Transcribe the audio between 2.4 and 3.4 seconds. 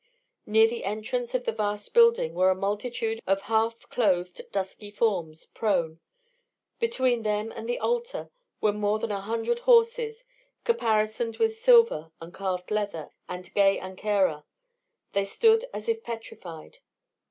a multitude